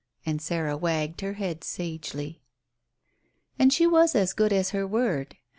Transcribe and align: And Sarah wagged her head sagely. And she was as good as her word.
And 0.25 0.41
Sarah 0.41 0.77
wagged 0.77 1.21
her 1.21 1.33
head 1.33 1.63
sagely. 1.63 2.41
And 3.59 3.71
she 3.71 3.85
was 3.85 4.15
as 4.15 4.33
good 4.33 4.51
as 4.51 4.71
her 4.71 4.87
word. 4.87 5.37